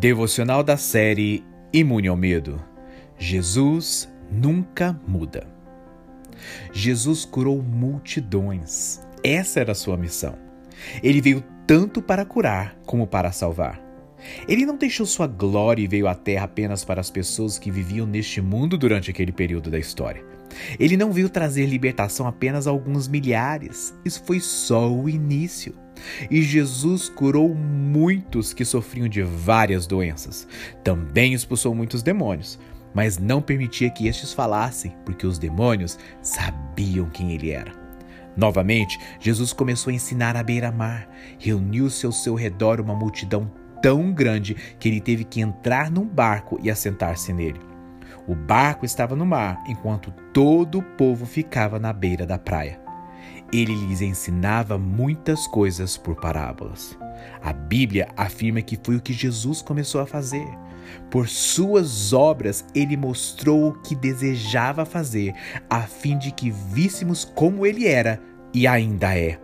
[0.00, 2.58] Devocional da série Imune ao Medo.
[3.18, 5.46] Jesus nunca muda.
[6.72, 9.02] Jesus curou multidões.
[9.22, 10.38] Essa era a sua missão.
[11.02, 13.78] Ele veio tanto para curar como para salvar.
[14.48, 18.06] Ele não deixou sua glória e veio à terra apenas para as pessoas que viviam
[18.06, 20.24] neste mundo durante aquele período da história.
[20.78, 23.94] Ele não veio trazer libertação apenas a alguns milhares.
[24.02, 25.74] Isso foi só o início.
[26.30, 30.46] E Jesus curou muitos que sofriam de várias doenças.
[30.82, 32.58] Também expulsou muitos demônios,
[32.94, 37.72] mas não permitia que estes falassem, porque os demônios sabiam quem ele era.
[38.36, 41.08] Novamente, Jesus começou a ensinar à beira-mar.
[41.38, 43.50] Reuniu-se ao seu redor uma multidão
[43.82, 47.60] tão grande que ele teve que entrar num barco e assentar-se nele.
[48.26, 52.79] O barco estava no mar, enquanto todo o povo ficava na beira da praia.
[53.52, 56.96] Ele lhes ensinava muitas coisas por parábolas.
[57.42, 60.46] A Bíblia afirma que foi o que Jesus começou a fazer.
[61.10, 65.34] Por suas obras, ele mostrou o que desejava fazer,
[65.68, 68.20] a fim de que víssemos como ele era
[68.52, 69.38] e ainda é.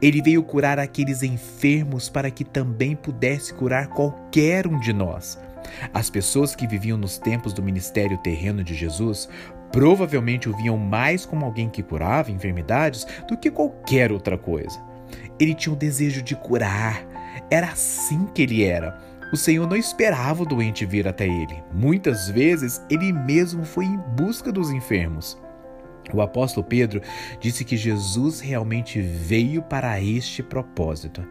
[0.00, 5.38] Ele veio curar aqueles enfermos para que também pudesse curar qualquer um de nós.
[5.92, 9.28] As pessoas que viviam nos tempos do ministério terreno de Jesus
[9.74, 14.80] provavelmente o viam mais como alguém que curava enfermidades do que qualquer outra coisa.
[15.36, 17.04] Ele tinha o desejo de curar.
[17.50, 18.96] Era assim que ele era.
[19.32, 21.60] O Senhor não esperava o doente vir até ele.
[21.72, 25.36] Muitas vezes ele mesmo foi em busca dos enfermos.
[26.12, 27.00] O apóstolo Pedro
[27.40, 31.26] disse que Jesus realmente veio para este propósito.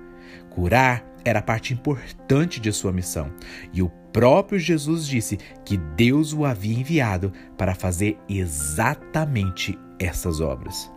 [0.49, 3.31] Curar era parte importante de sua missão,
[3.71, 10.91] e o próprio Jesus disse que Deus o havia enviado para fazer exatamente essas obras.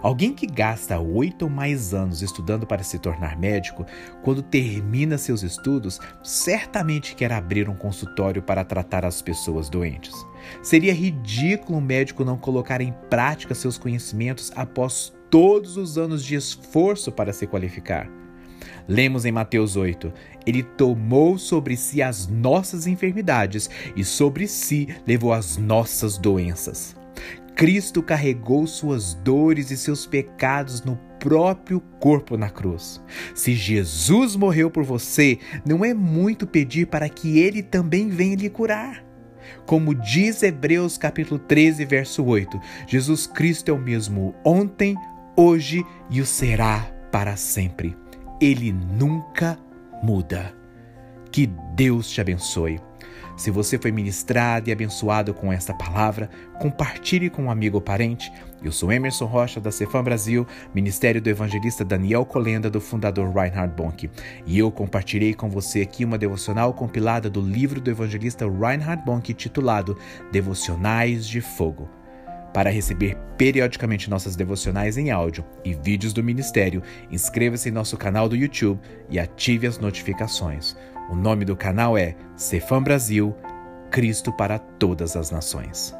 [0.00, 3.86] Alguém que gasta oito ou mais anos estudando para se tornar médico,
[4.22, 10.14] quando termina seus estudos, certamente quer abrir um consultório para tratar as pessoas doentes.
[10.62, 16.34] Seria ridículo um médico não colocar em prática seus conhecimentos após todos os anos de
[16.34, 18.21] esforço para se qualificar.
[18.86, 20.12] Lemos em Mateus 8:
[20.46, 26.96] Ele tomou sobre si as nossas enfermidades e sobre si levou as nossas doenças.
[27.54, 33.00] Cristo carregou suas dores e seus pecados no próprio corpo na cruz.
[33.34, 38.50] Se Jesus morreu por você, não é muito pedir para que ele também venha lhe
[38.50, 39.04] curar.
[39.66, 44.96] Como diz Hebreus capítulo 13, verso 8, Jesus Cristo é o mesmo ontem,
[45.36, 48.01] hoje e o será para sempre.
[48.42, 49.56] Ele nunca
[50.02, 50.52] muda.
[51.30, 52.80] Que Deus te abençoe.
[53.36, 56.28] Se você foi ministrado e abençoado com esta palavra,
[56.60, 58.32] compartilhe com um amigo ou parente.
[58.60, 60.44] Eu sou Emerson Rocha, da Cefam Brasil,
[60.74, 64.10] Ministério do Evangelista Daniel Colenda, do fundador Reinhard Bonk.
[64.44, 69.32] E eu compartilhei com você aqui uma devocional compilada do livro do evangelista Reinhard Bonk,
[69.34, 69.96] titulado
[70.32, 72.01] Devocionais de Fogo.
[72.52, 78.28] Para receber periodicamente nossas devocionais em áudio e vídeos do ministério, inscreva-se em nosso canal
[78.28, 80.76] do YouTube e ative as notificações.
[81.10, 83.34] O nome do canal é Cefam Brasil,
[83.90, 85.94] Cristo para todas as nações.